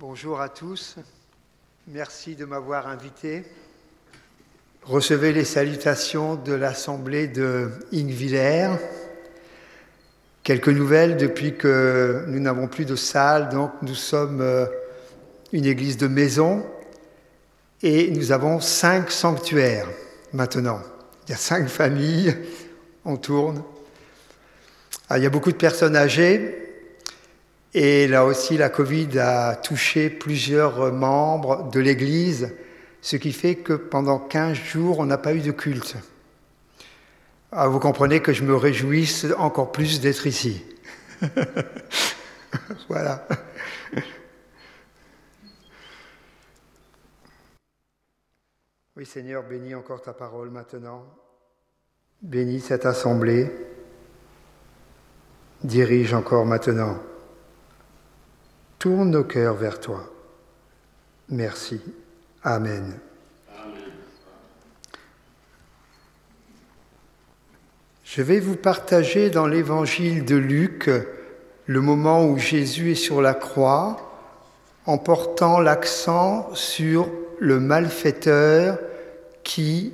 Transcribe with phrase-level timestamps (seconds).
[0.00, 0.94] Bonjour à tous.
[1.88, 3.42] Merci de m'avoir invité.
[4.84, 8.68] Recevez les salutations de l'Assemblée de Ingviller.
[10.44, 14.66] Quelques nouvelles depuis que nous n'avons plus de salle, donc nous sommes euh,
[15.52, 16.64] une église de maison
[17.82, 19.88] et nous avons cinq sanctuaires
[20.32, 20.80] maintenant.
[21.26, 22.36] Il y a cinq familles,
[23.04, 23.64] on tourne.
[25.08, 26.67] Ah, il y a beaucoup de personnes âgées,
[27.74, 32.54] et là aussi, la Covid a touché plusieurs membres de l'Église,
[33.02, 35.96] ce qui fait que pendant 15 jours, on n'a pas eu de culte.
[37.52, 40.64] Ah, vous comprenez que je me réjouisse encore plus d'être ici.
[42.88, 43.26] voilà.
[48.96, 51.04] Oui Seigneur, bénis encore ta parole maintenant.
[52.20, 53.50] Bénis cette assemblée.
[55.62, 56.98] Dirige encore maintenant.
[58.78, 60.04] Tourne nos cœurs vers toi.
[61.28, 61.80] Merci.
[62.44, 62.98] Amen.
[68.04, 70.90] Je vais vous partager dans l'évangile de Luc
[71.66, 74.08] le moment où Jésus est sur la croix
[74.86, 78.78] en portant l'accent sur le malfaiteur
[79.44, 79.92] qui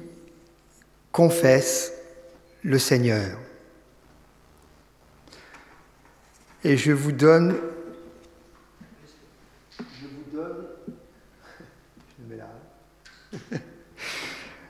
[1.11, 1.93] confesse
[2.63, 3.39] le Seigneur.
[6.63, 7.57] Et je vous donne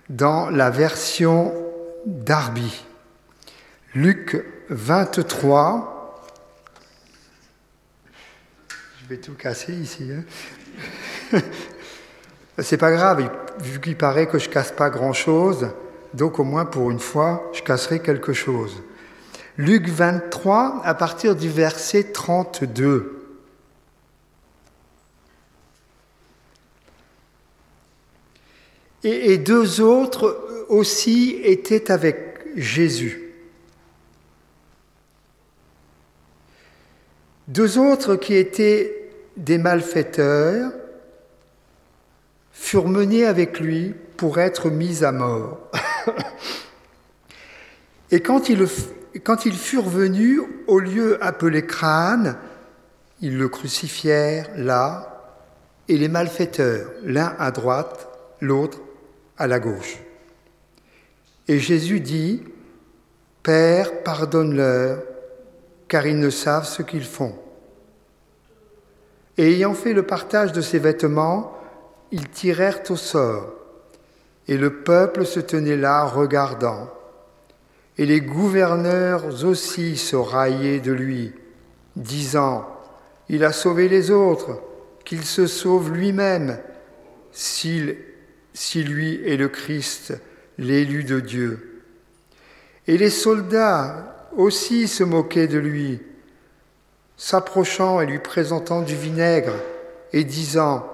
[0.08, 1.52] dans la version
[2.06, 2.84] Darby.
[3.94, 6.24] Luc 23.
[9.02, 10.10] Je vais tout casser ici.
[11.32, 11.38] Hein.
[12.58, 13.28] C'est pas grave,
[13.60, 15.68] vu qu'il paraît que je casse pas grand-chose,
[16.14, 18.82] donc au moins pour une fois, je casserai quelque chose.
[19.56, 23.23] Luc 23, à partir du verset 32.
[29.04, 33.20] Et, deux autres aussi étaient avec Jésus.
[37.48, 40.72] Deux autres qui étaient des malfaiteurs
[42.52, 45.70] furent menés avec lui pour être mis à mort.
[48.10, 48.66] Et quand ils,
[49.24, 52.36] quand ils furent venus au lieu appelé crâne,
[53.20, 55.10] ils le crucifièrent là,
[55.88, 58.08] et les malfaiteurs, l'un à droite,
[58.40, 58.78] l'autre
[59.38, 59.98] à la gauche.
[61.48, 62.42] Et Jésus dit,
[63.42, 65.02] Père, pardonne-leur,
[65.88, 67.34] car ils ne savent ce qu'ils font.
[69.36, 71.58] Et ayant fait le partage de ses vêtements,
[72.10, 73.52] ils tirèrent au sort,
[74.48, 76.88] et le peuple se tenait là regardant.
[77.98, 81.34] Et les gouverneurs aussi se raillaient de lui,
[81.96, 82.66] disant,
[83.28, 84.60] Il a sauvé les autres,
[85.04, 86.58] qu'il se sauve lui-même,
[87.32, 87.96] s'il
[88.54, 90.14] si lui est le Christ,
[90.58, 91.82] l'élu de Dieu.
[92.86, 96.00] Et les soldats aussi se moquaient de lui,
[97.16, 99.54] s'approchant et lui présentant du vinaigre
[100.12, 100.88] et disant,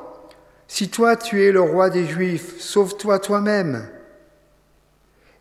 [0.66, 3.88] Si toi tu es le roi des Juifs, sauve-toi toi-même.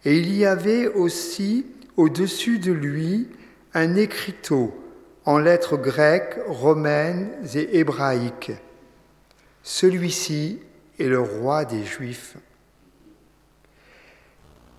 [0.05, 1.65] Et il y avait aussi
[1.97, 3.27] au-dessus de lui
[3.73, 4.73] un écriteau
[5.25, 8.53] en lettres grecques, romaines et hébraïques.
[9.63, 10.59] Celui-ci
[10.99, 12.35] et le roi des Juifs.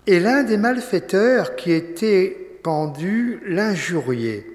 [0.07, 4.45] Et l'un des malfaiteurs qui était pendu l'injuriait,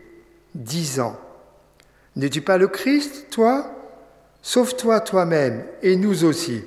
[0.54, 1.18] disant,
[2.16, 3.72] N'es-tu pas le Christ, toi?
[4.42, 6.62] Sauve-toi toi-même et nous aussi.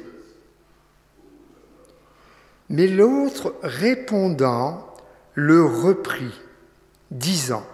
[2.70, 4.94] Mais l'autre, répondant,
[5.34, 6.40] le reprit,
[7.10, 7.66] disant,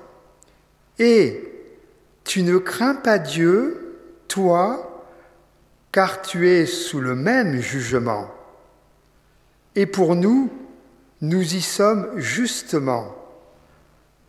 [0.99, 1.51] Et
[2.23, 3.97] tu ne crains pas Dieu,
[4.27, 4.94] toi,
[5.95, 8.29] car tu es sous le même jugement.
[9.75, 10.51] Et pour nous,
[11.21, 13.15] nous y sommes justement,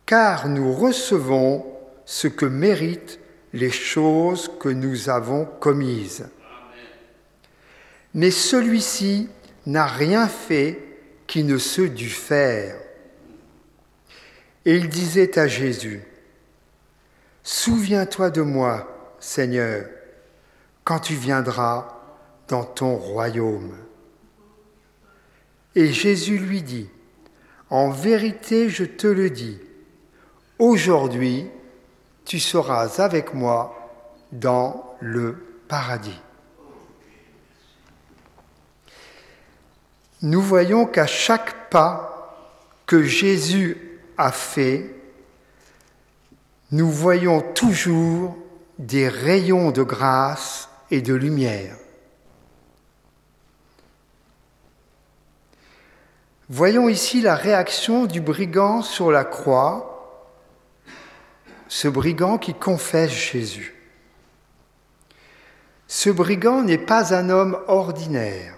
[0.05, 1.65] car nous recevons
[2.05, 3.19] ce que méritent
[3.51, 6.29] les choses que nous avons commises.
[8.13, 9.27] Mais celui-ci
[9.65, 10.79] n'a rien fait
[11.27, 12.77] qui ne se dût faire.
[14.63, 16.01] Et il disait à Jésus,
[17.43, 19.83] Souviens-toi de moi, Seigneur,
[20.87, 21.85] quand tu viendras
[22.47, 23.75] dans ton royaume.
[25.75, 26.89] Et Jésus lui dit,
[27.69, 29.59] En vérité je te le dis,
[30.59, 31.45] aujourd'hui
[32.23, 33.91] tu seras avec moi
[34.31, 35.35] dans le
[35.67, 36.21] paradis.
[40.21, 42.33] Nous voyons qu'à chaque pas
[42.85, 44.95] que Jésus a fait,
[46.71, 48.37] nous voyons toujours
[48.79, 51.75] des rayons de grâce et de lumière.
[56.49, 60.33] Voyons ici la réaction du brigand sur la croix,
[61.67, 63.75] ce brigand qui confesse Jésus.
[65.87, 68.55] Ce brigand n'est pas un homme ordinaire.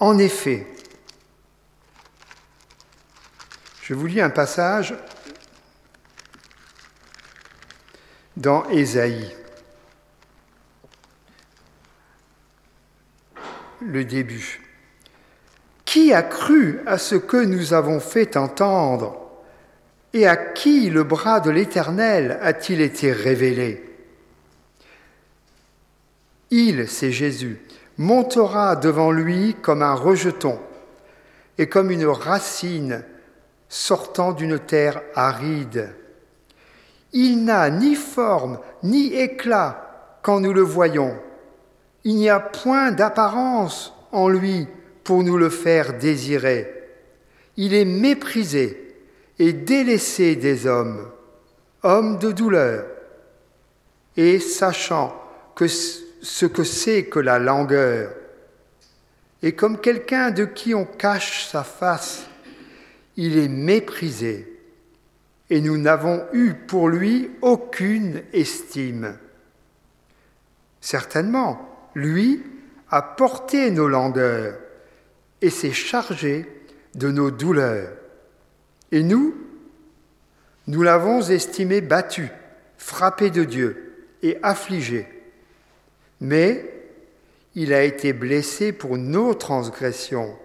[0.00, 0.66] En effet,
[3.82, 4.94] je vous lis un passage
[8.36, 9.34] dans Ésaïe.
[13.88, 14.60] Le début.
[15.86, 19.16] Qui a cru à ce que nous avons fait entendre
[20.12, 23.82] Et à qui le bras de l'Éternel a-t-il été révélé?
[26.50, 27.62] Il, c'est Jésus,
[27.96, 30.60] montera devant lui comme un rejeton
[31.56, 33.02] et comme une racine
[33.70, 35.94] sortant d'une terre aride.
[37.14, 41.18] Il n'a ni forme ni éclat quand nous le voyons.
[42.04, 44.66] Il n'y a point d'apparence en lui
[45.04, 46.72] pour nous le faire désirer.
[47.56, 48.94] Il est méprisé
[49.38, 51.10] et délaissé des hommes,
[51.82, 52.86] homme de douleur,
[54.16, 55.14] et sachant
[55.54, 58.12] que ce que c'est que la langueur,
[59.42, 62.26] et comme quelqu'un de qui on cache sa face,
[63.16, 64.58] il est méprisé
[65.50, 69.16] et nous n'avons eu pour lui aucune estime.
[70.80, 71.67] Certainement,
[71.98, 72.42] lui
[72.90, 74.58] a porté nos langueurs
[75.42, 76.46] et s'est chargé
[76.94, 77.92] de nos douleurs.
[78.92, 79.34] Et nous,
[80.66, 82.28] nous l'avons estimé battu,
[82.76, 85.06] frappé de Dieu et affligé.
[86.20, 86.64] Mais
[87.54, 90.36] il a été blessé pour nos transgressions,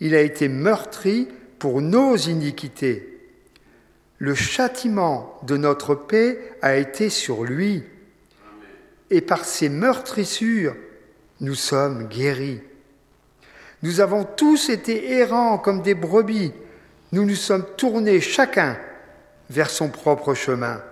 [0.00, 1.28] il a été meurtri
[1.58, 3.12] pour nos iniquités
[4.22, 7.82] le châtiment de notre paix a été sur lui,
[9.10, 10.76] et par ses meurtrissures,
[11.42, 12.62] nous sommes guéris.
[13.82, 16.52] Nous avons tous été errants comme des brebis,
[17.12, 18.78] nous nous sommes tournés chacun
[19.50, 20.82] vers son propre chemin.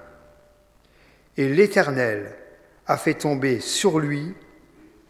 [1.39, 2.37] Et l'Éternel
[2.87, 4.35] a fait tomber sur lui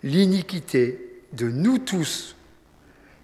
[0.04, 2.36] l'iniquité de nous tous.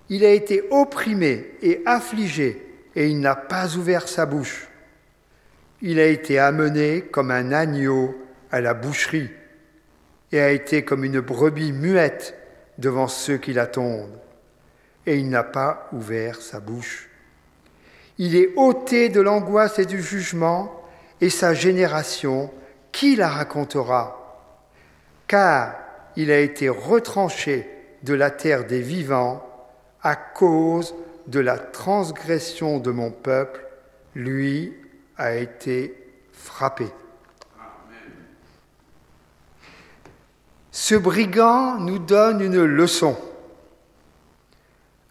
[0.08, 2.66] Il a été opprimé et affligé,
[2.96, 4.66] et il n'a pas ouvert sa bouche
[5.82, 8.16] il a été amené comme un agneau
[8.50, 9.30] à la boucherie
[10.36, 12.36] et a été comme une brebis muette
[12.76, 14.18] devant ceux qui l'attendent.
[15.06, 17.08] Et il n'a pas ouvert sa bouche.
[18.18, 20.82] Il est ôté de l'angoisse et du jugement,
[21.22, 22.50] et sa génération,
[22.92, 24.52] qui la racontera?
[25.26, 25.74] Car
[26.16, 27.68] il a été retranché
[28.02, 29.42] de la terre des vivants
[30.02, 30.94] à cause
[31.26, 33.64] de la transgression de mon peuple,
[34.14, 34.74] lui
[35.16, 35.94] a été
[36.32, 36.86] frappé.
[40.88, 43.16] Ce brigand nous donne une leçon.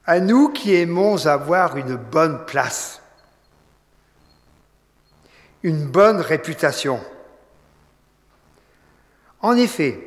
[0.06, 3.01] À nous qui aimons avoir une bonne place,
[5.63, 7.01] une bonne réputation.
[9.42, 10.00] En effet,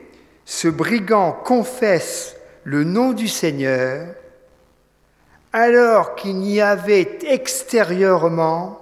[0.46, 2.34] ce brigand confesse
[2.64, 4.14] le nom du Seigneur
[5.52, 8.80] alors qu'il n'y avait extérieurement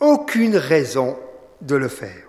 [0.00, 1.16] aucune raison
[1.60, 2.26] de le faire.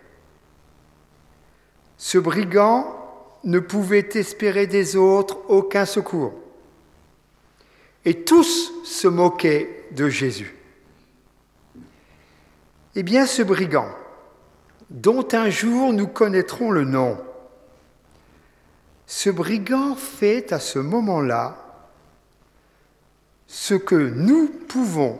[1.97, 2.99] Ce brigand
[3.43, 6.33] ne pouvait espérer des autres aucun secours.
[8.05, 10.55] Et tous se moquaient de Jésus.
[12.95, 13.89] Eh bien, ce brigand,
[14.89, 17.17] dont un jour nous connaîtrons le nom,
[19.07, 21.57] ce brigand fait à ce moment-là
[23.47, 25.19] ce que nous pouvons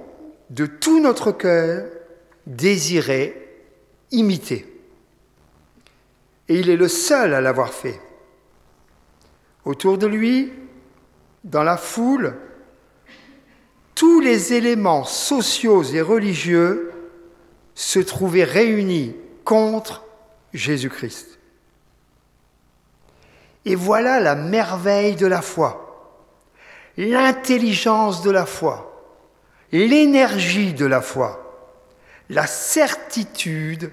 [0.50, 1.86] de tout notre cœur
[2.48, 3.36] désirait
[4.12, 4.66] imiter.
[6.50, 8.00] Et il est le seul à l'avoir fait.
[9.66, 10.52] Autour de lui,
[11.44, 12.36] dans la foule,
[13.96, 16.92] tous les éléments sociaux et religieux
[17.76, 20.04] se trouvaient réunis contre
[20.54, 21.40] Jésus-Christ.
[23.66, 26.20] Et voilà la merveille de la foi,
[26.98, 29.16] l'intelligence de la foi,
[29.72, 31.44] l'énergie de la foi
[32.30, 33.92] la certitude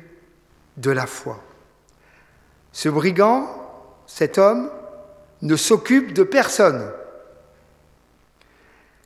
[0.76, 1.42] de la foi.
[2.72, 3.48] Ce brigand,
[4.06, 4.70] cet homme,
[5.42, 6.90] ne s'occupe de personne.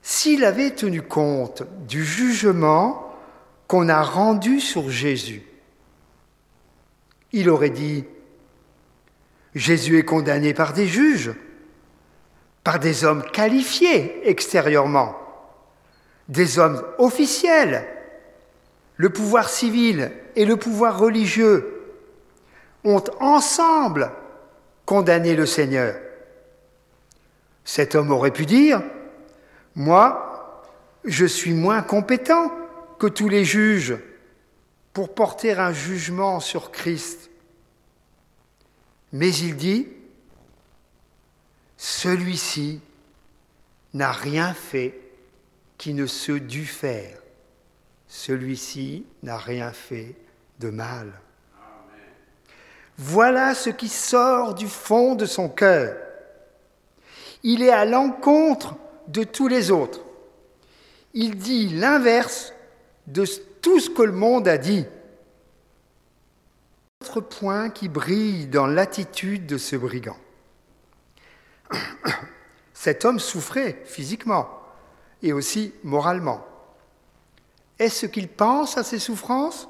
[0.03, 3.15] S'il avait tenu compte du jugement
[3.69, 5.43] qu'on a rendu sur Jésus,
[7.33, 8.05] il aurait dit,
[9.55, 11.33] Jésus est condamné par des juges,
[12.63, 15.17] par des hommes qualifiés extérieurement,
[16.29, 17.87] des hommes officiels,
[18.97, 21.83] le pouvoir civil et le pouvoir religieux
[22.85, 24.11] ont ensemble
[24.87, 25.97] condamner le Seigneur.
[27.65, 28.83] Cet homme aurait pu dire,
[29.75, 30.71] moi,
[31.05, 32.53] je suis moins compétent
[32.99, 33.97] que tous les juges
[34.93, 37.31] pour porter un jugement sur Christ.
[39.13, 39.89] Mais il dit,
[41.77, 42.81] celui-ci
[43.93, 44.99] n'a rien fait
[45.79, 47.19] qui ne se dût faire.
[48.09, 50.15] Celui-ci n'a rien fait
[50.61, 51.13] de mal.
[52.97, 55.97] Voilà ce qui sort du fond de son cœur.
[57.45, 58.75] Il est à l'encontre
[59.07, 60.01] de tous les autres.
[61.13, 62.55] Il dit l'inverse
[63.07, 63.25] de
[63.61, 64.87] tout ce que le monde a dit.
[67.03, 70.17] Autre point qui brille dans l'attitude de ce brigand.
[72.75, 74.49] Cet homme souffrait physiquement
[75.23, 76.47] et aussi moralement.
[77.79, 79.69] Est-ce qu'il pense à ses souffrances?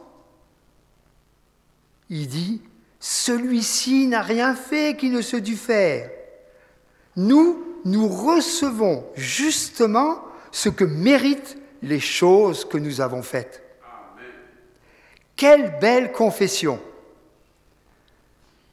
[2.08, 2.62] Il dit
[3.00, 6.10] celui-ci n'a rien fait qui ne se dût faire.
[7.16, 13.62] Nous, nous recevons justement ce que méritent les choses que nous avons faites.
[15.36, 16.80] Quelle belle confession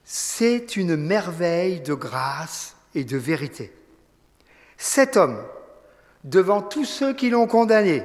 [0.03, 3.73] C'est une merveille de grâce et de vérité.
[4.77, 5.41] Cet homme,
[6.23, 8.03] devant tous ceux qui l'ont condamné,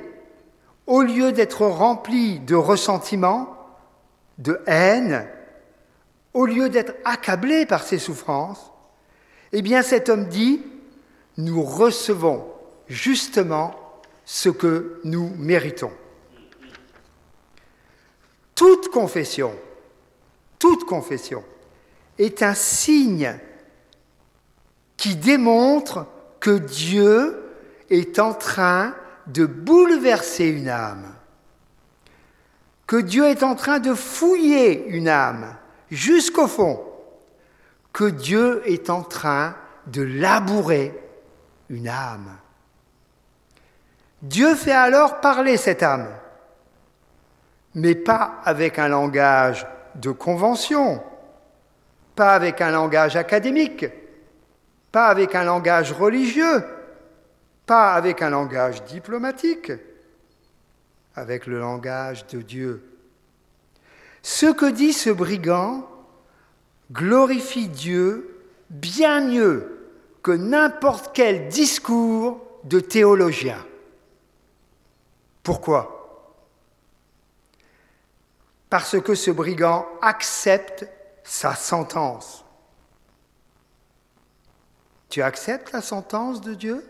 [0.86, 3.56] au lieu d'être rempli de ressentiment,
[4.38, 5.28] de haine,
[6.32, 8.72] au lieu d'être accablé par ses souffrances,
[9.58, 10.60] eh bien cet homme dit,
[11.38, 12.46] nous recevons
[12.88, 13.74] justement
[14.26, 15.92] ce que nous méritons.
[18.54, 19.54] Toute confession,
[20.58, 21.42] toute confession
[22.18, 23.34] est un signe
[24.98, 26.04] qui démontre
[26.38, 27.42] que Dieu
[27.88, 28.94] est en train
[29.26, 31.14] de bouleverser une âme,
[32.86, 35.56] que Dieu est en train de fouiller une âme,
[35.90, 36.78] jusqu'au fond
[37.96, 40.92] que Dieu est en train de labourer
[41.70, 42.36] une âme.
[44.20, 46.10] Dieu fait alors parler cette âme,
[47.74, 51.02] mais pas avec un langage de convention,
[52.14, 53.86] pas avec un langage académique,
[54.92, 56.66] pas avec un langage religieux,
[57.64, 59.72] pas avec un langage diplomatique,
[61.14, 62.98] avec le langage de Dieu.
[64.20, 65.88] Ce que dit ce brigand
[66.92, 69.90] glorifie Dieu bien mieux
[70.22, 73.64] que n'importe quel discours de théologien.
[75.42, 75.92] Pourquoi?
[78.68, 80.88] Parce que ce brigand accepte
[81.22, 82.44] sa sentence.
[85.08, 86.84] Tu acceptes la sentence de Dieu?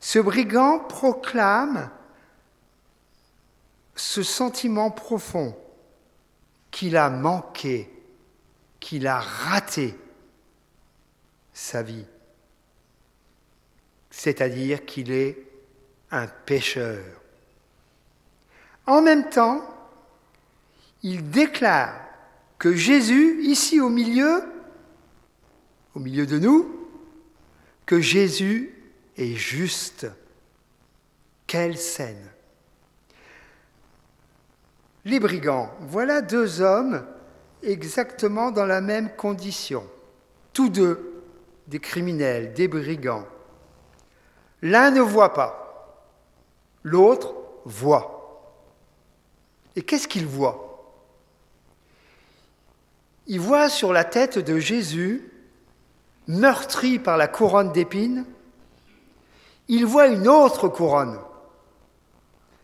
[0.00, 1.90] Ce brigand proclame
[3.94, 5.56] ce sentiment profond
[6.70, 7.90] qu'il a manqué,
[8.78, 9.94] qu'il a raté
[11.52, 12.06] sa vie,
[14.10, 15.38] c'est-à-dire qu'il est
[16.10, 17.04] un pécheur.
[18.86, 19.62] En même temps,
[21.02, 21.94] il déclare
[22.58, 24.42] que Jésus, ici au milieu,
[25.94, 26.88] au milieu de nous,
[27.86, 28.74] que Jésus
[29.16, 30.06] est juste.
[31.46, 32.30] Quelle scène
[35.04, 37.04] les brigands, voilà deux hommes
[37.62, 39.84] exactement dans la même condition,
[40.52, 41.22] tous deux
[41.66, 43.26] des criminels, des brigands.
[44.62, 46.06] L'un ne voit pas,
[46.82, 48.16] l'autre voit.
[49.76, 50.66] Et qu'est-ce qu'il voit?
[53.26, 55.30] Il voit sur la tête de Jésus,
[56.26, 58.24] meurtri par la couronne d'épines,
[59.68, 61.18] il voit une autre couronne.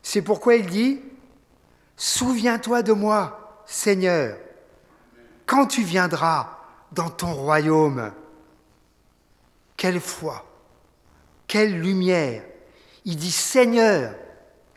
[0.02, 1.00] C'est pourquoi il dit,
[1.97, 4.37] Souviens-toi de moi, Seigneur,
[5.47, 6.57] quand tu viendras
[6.93, 8.12] dans ton royaume.
[9.76, 10.45] Quelle foi,
[11.47, 12.43] quelle lumière.
[13.05, 14.15] Il dit Seigneur,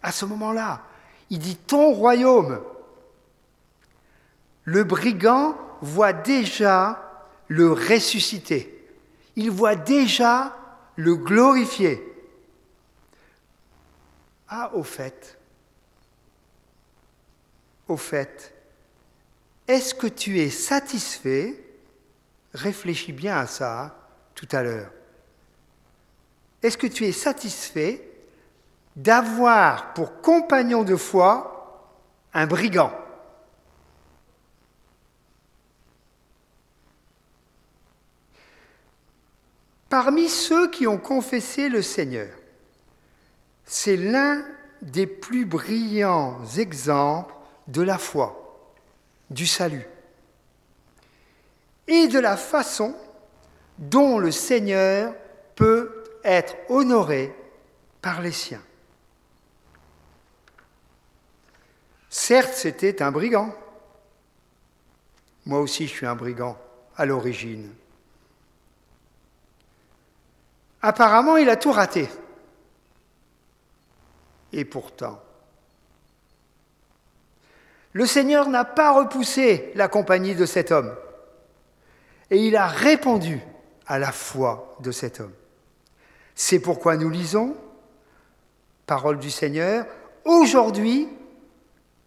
[0.04, 0.84] à ce moment-là,
[1.30, 2.62] il dit ton royaume.
[4.66, 8.88] Le brigand voit déjà le ressuscité.
[9.36, 10.56] Il voit déjà
[10.96, 12.06] le glorifié.
[14.50, 15.39] Ah, au fait,
[17.90, 18.54] au fait,
[19.68, 21.62] est-ce que tu es satisfait?
[22.54, 24.92] Réfléchis bien à ça tout à l'heure.
[26.64, 28.10] Est-ce que tu es satisfait
[28.96, 31.96] d'avoir pour compagnon de foi
[32.34, 32.92] un brigand?
[39.90, 42.30] Parmi ceux qui ont confessé le Seigneur,
[43.66, 44.44] c'est l'un
[44.82, 47.34] des plus brillants exemples
[47.70, 48.36] de la foi,
[49.30, 49.88] du salut.
[51.88, 52.96] et de la façon
[53.80, 55.16] dont le Seigneur
[55.56, 57.36] peut être honoré
[58.00, 58.62] par les siens.
[62.10, 63.54] Certes, c'était un brigand.
[65.46, 66.58] Moi aussi, je suis un brigand
[66.96, 67.74] à l'origine.
[70.82, 72.08] Apparemment, il a tout raté.
[74.54, 75.22] Et pourtant,
[77.94, 80.94] le Seigneur n'a pas repoussé la compagnie de cet homme.
[82.30, 83.42] Et il a répondu
[83.88, 85.34] à la foi de cet homme.
[86.36, 87.56] C'est pourquoi nous lisons,
[88.86, 89.86] parole du Seigneur,
[90.24, 91.10] aujourd'hui,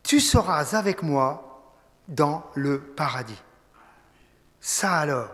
[0.02, 1.62] tu seras avec moi
[2.08, 3.40] dans le paradis.
[4.60, 5.30] Ça alors.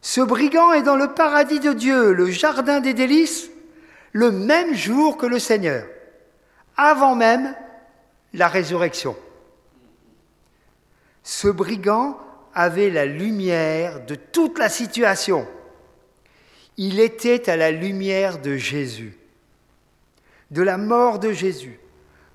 [0.00, 3.48] Ce brigand est dans le paradis de Dieu, le jardin des délices,
[4.12, 5.86] le même jour que le Seigneur,
[6.76, 7.54] avant même
[8.32, 9.16] la résurrection.
[11.28, 12.18] Ce brigand
[12.54, 15.46] avait la lumière de toute la situation.
[16.78, 19.14] Il était à la lumière de Jésus,
[20.50, 21.80] de la mort de Jésus,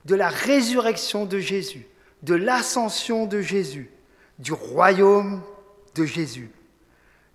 [0.05, 1.87] de la résurrection de Jésus,
[2.21, 3.89] de l'ascension de Jésus,
[4.37, 5.41] du royaume
[5.95, 6.51] de Jésus,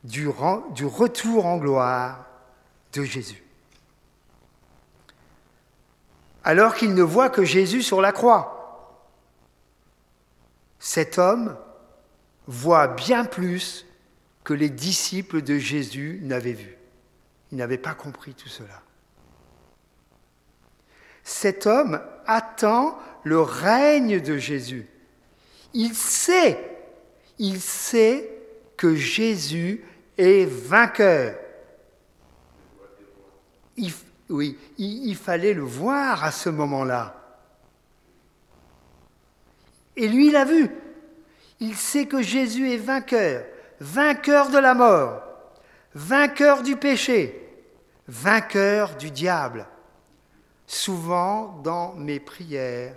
[0.05, 2.25] du, retour en gloire
[2.93, 3.43] de Jésus.
[6.45, 8.58] Alors qu'il ne voit que Jésus sur la croix,
[10.79, 11.57] cet homme
[12.47, 13.87] voit bien plus
[14.45, 16.77] que les disciples de Jésus n'avaient vu.
[17.53, 18.83] Ils n'avaient pas compris tout cela.
[21.25, 24.87] Cet homme attend le règne de Jésus.
[25.75, 26.59] Il sait,
[27.39, 28.31] il sait
[28.77, 29.85] que Jésus
[30.17, 31.37] est vainqueur.
[34.31, 37.18] oui, il, il fallait le voir à ce moment-là.
[39.99, 40.71] Et lui, il a vu.
[41.59, 43.45] Il sait que Jésus est vainqueur,
[43.81, 45.23] vainqueur de la mort,
[45.93, 47.51] vainqueur du péché,
[48.07, 49.67] vainqueur du diable.
[50.69, 52.95] Souvent, dans mes prières,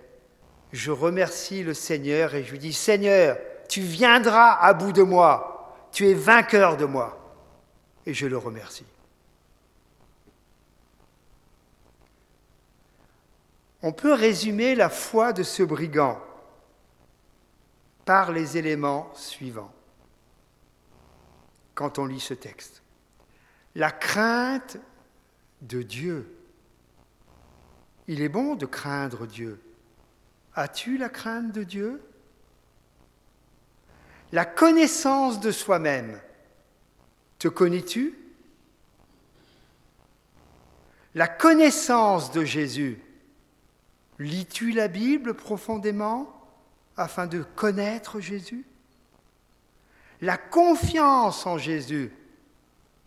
[0.72, 3.36] je remercie le Seigneur et je lui dis, Seigneur,
[3.68, 7.18] tu viendras à bout de moi, tu es vainqueur de moi.
[8.06, 8.86] Et je le remercie.
[13.82, 16.20] On peut résumer la foi de ce brigand
[18.12, 19.72] par les éléments suivants
[21.76, 22.84] quand on lit ce texte.
[23.74, 24.76] La crainte
[25.62, 26.38] de Dieu.
[28.10, 29.62] Il est bon de craindre Dieu.
[30.56, 32.04] As-tu la crainte de Dieu?
[34.34, 36.20] La connaissance de soi-même.
[37.40, 38.20] Te connais-tu?
[41.16, 43.02] La connaissance de Jésus.
[44.20, 46.41] Lis-tu la Bible profondément?
[47.02, 48.66] Afin de connaître Jésus
[50.22, 52.12] La confiance en Jésus.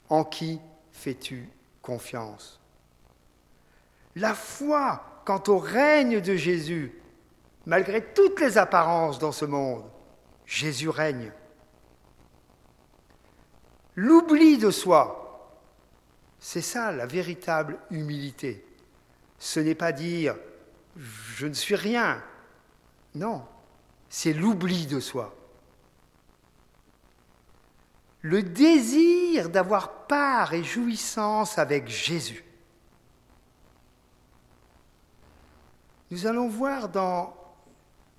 [0.09, 0.61] En qui
[0.92, 1.48] fais-tu
[1.80, 2.61] confiance?
[4.16, 6.92] La foi quant au règne de Jésus,
[7.66, 9.85] malgré toutes les apparences dans ce monde,
[10.44, 11.33] Jésus règne.
[13.96, 15.50] L'oubli de soi,
[16.38, 18.64] c'est ça la véritable humilité.
[19.38, 20.37] Ce n'est pas dire
[20.96, 22.22] je ne suis rien.
[23.14, 23.44] Non,
[24.16, 25.35] c'est l'oubli de soi.
[28.20, 32.44] Le désir d'avoir part et jouissance avec Jésus.
[36.12, 37.37] Nous allons voir dans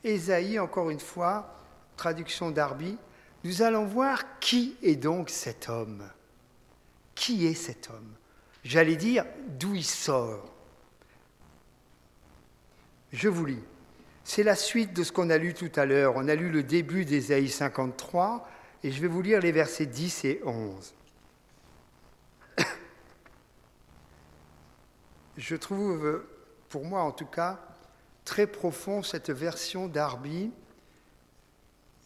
[0.04, 1.64] Ésaïe, encore une fois,
[1.96, 2.98] traduction d'Arby,
[3.46, 6.04] nous allons voir qui est donc cet homme.
[7.16, 8.16] Qui est cet homme?
[8.66, 10.52] J'allais dire d'où il sort?
[13.14, 13.64] Je vous lis.
[14.28, 16.14] C'est la suite de ce qu'on a lu tout à l'heure.
[16.16, 18.50] On a lu le début d'Ésaïe 53
[18.84, 20.96] et je vais vous lire les versets 10 et 11.
[25.38, 26.24] Je trouve,
[26.70, 27.60] pour moi en tout cas,
[28.26, 30.52] très profond cette version d'Arby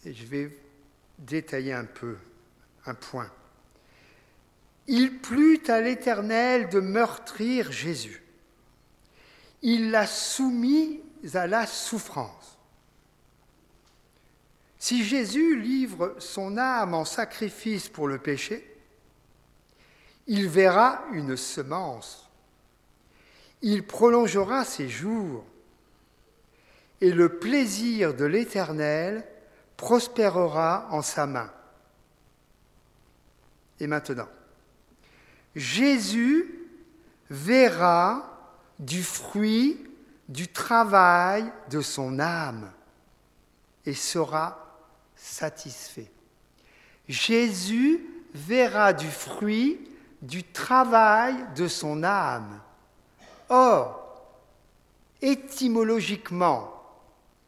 [0.03, 0.57] et je vais
[1.19, 2.17] détailler un peu
[2.85, 3.31] un point.
[4.87, 8.23] Il plut à l'Éternel de meurtrir Jésus.
[9.61, 11.01] Il l'a soumis
[11.33, 12.57] à la souffrance.
[14.77, 18.65] Si Jésus livre son âme en sacrifice pour le péché,
[20.27, 22.29] il verra une semence.
[23.61, 25.43] Il prolongera ses jours
[27.01, 29.27] et le plaisir de l'Éternel
[29.75, 31.51] prospérera en sa main.
[33.81, 34.27] Et maintenant,
[35.55, 36.67] Jésus
[37.29, 39.88] verra du fruit
[40.29, 42.71] du travail de son âme
[43.85, 44.77] et sera
[45.15, 46.11] satisfait.
[47.07, 49.89] Jésus verra du fruit
[50.21, 52.61] du travail de son âme.
[53.49, 54.23] Or,
[55.21, 56.73] étymologiquement,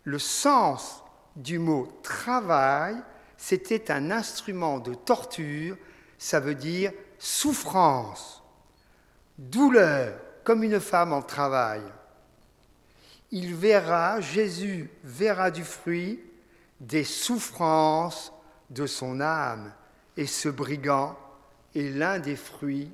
[0.04, 1.04] le sens
[1.36, 2.98] du mot travail,
[3.38, 5.78] c'était un instrument de torture,
[6.18, 8.44] ça veut dire souffrance,
[9.38, 11.84] douleur, comme une femme en travail.
[13.32, 16.20] Il verra, Jésus verra du fruit
[16.82, 18.34] des souffrances
[18.70, 19.74] de son âme.
[20.18, 21.18] Et ce brigand
[21.76, 22.92] est l'un des fruits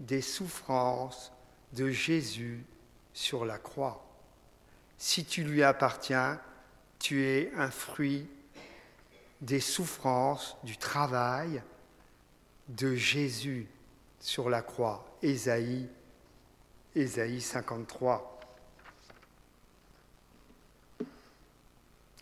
[0.00, 1.32] des souffrances
[1.72, 2.64] de Jésus
[3.12, 4.02] sur la croix.
[4.98, 6.40] Si tu lui appartiens,
[6.98, 8.26] tu es un fruit
[9.42, 11.62] des souffrances, du travail
[12.68, 13.66] de Jésus
[14.20, 15.04] sur la croix.
[15.22, 15.88] Ésaïe,
[16.94, 18.35] Ésaïe 53.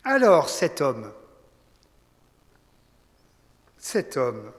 [0.04, 1.10] Alors cet homme,
[3.78, 4.52] cet homme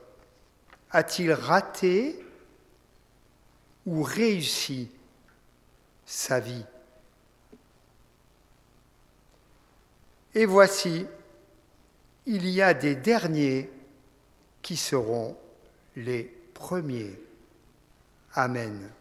[0.89, 2.19] a-t-il raté
[3.85, 4.89] ou réussi
[6.03, 6.65] sa vie?
[10.33, 11.05] Et voici,
[12.25, 13.69] il y a des derniers
[14.63, 15.37] qui seront
[15.95, 16.23] les
[16.55, 17.19] premiers.
[18.33, 18.91] Amen.